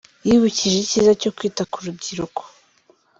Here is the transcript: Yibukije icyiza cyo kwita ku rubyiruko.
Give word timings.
Yibukije 0.27 0.77
icyiza 0.83 1.11
cyo 1.21 1.29
kwita 1.35 1.63
ku 1.71 1.77
rubyiruko. 1.85 2.41